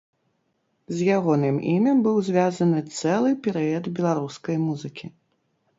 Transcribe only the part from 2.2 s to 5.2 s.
звязаны цэлы перыяд беларускай музыкі.